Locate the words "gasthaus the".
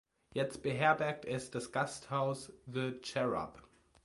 1.71-2.99